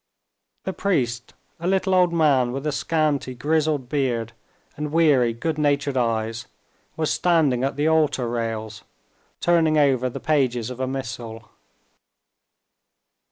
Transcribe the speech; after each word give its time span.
The 0.63 0.73
priest, 0.73 1.35
a 1.59 1.67
little 1.67 1.93
old 1.93 2.11
man 2.11 2.51
with 2.53 2.65
a 2.65 2.71
scanty 2.71 3.35
grizzled 3.35 3.87
beard 3.87 4.33
and 4.75 4.91
weary, 4.91 5.31
good 5.31 5.59
natured 5.59 5.95
eyes, 5.95 6.47
was 6.97 7.11
standing 7.13 7.63
at 7.63 7.75
the 7.75 7.87
altar 7.87 8.27
rails, 8.27 8.83
turning 9.41 9.77
over 9.77 10.09
the 10.09 10.19
pages 10.19 10.71
of 10.71 10.79
a 10.79 10.87
missal. 10.87 11.51